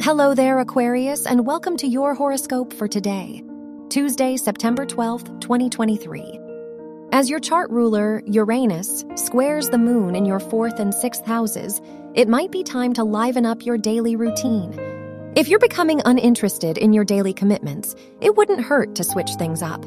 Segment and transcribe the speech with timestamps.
[0.00, 3.42] Hello there, Aquarius, and welcome to your horoscope for today,
[3.88, 6.38] Tuesday, September 12th, 2023.
[7.10, 11.80] As your chart ruler, Uranus, squares the moon in your fourth and sixth houses,
[12.14, 14.72] it might be time to liven up your daily routine.
[15.34, 19.84] If you're becoming uninterested in your daily commitments, it wouldn't hurt to switch things up.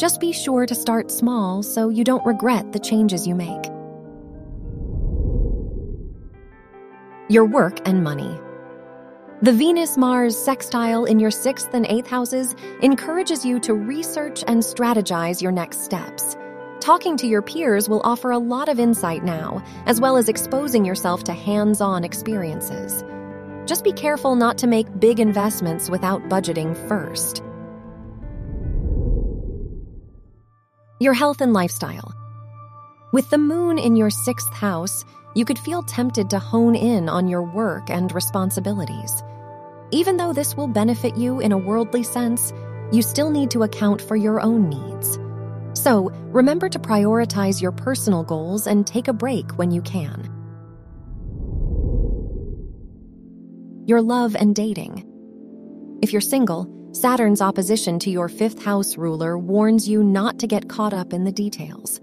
[0.00, 3.66] Just be sure to start small so you don't regret the changes you make.
[7.28, 8.36] Your work and money.
[9.44, 14.62] The Venus Mars sextile in your sixth and eighth houses encourages you to research and
[14.62, 16.34] strategize your next steps.
[16.80, 20.86] Talking to your peers will offer a lot of insight now, as well as exposing
[20.86, 23.04] yourself to hands on experiences.
[23.66, 27.42] Just be careful not to make big investments without budgeting first.
[31.00, 32.14] Your health and lifestyle.
[33.12, 35.04] With the moon in your sixth house,
[35.34, 39.22] you could feel tempted to hone in on your work and responsibilities.
[39.94, 42.52] Even though this will benefit you in a worldly sense,
[42.90, 45.20] you still need to account for your own needs.
[45.80, 50.28] So, remember to prioritize your personal goals and take a break when you can.
[53.86, 55.04] Your love and dating.
[56.02, 60.68] If you're single, Saturn's opposition to your fifth house ruler warns you not to get
[60.68, 62.00] caught up in the details.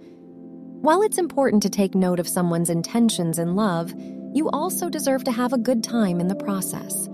[0.80, 3.94] While it's important to take note of someone's intentions in love,
[4.34, 7.10] you also deserve to have a good time in the process.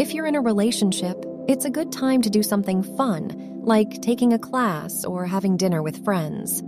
[0.00, 4.32] If you're in a relationship, it's a good time to do something fun, like taking
[4.32, 6.62] a class or having dinner with friends.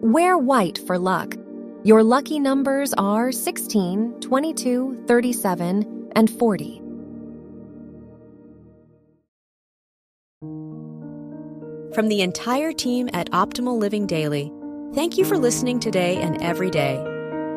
[0.00, 1.34] Wear white for luck.
[1.82, 6.78] Your lucky numbers are 16, 22, 37, and 40.
[11.92, 14.52] From the entire team at Optimal Living Daily,
[14.94, 17.11] thank you for listening today and every day